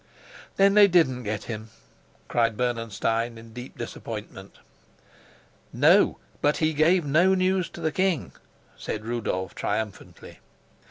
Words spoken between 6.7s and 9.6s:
gave no news to the king," said Rudolf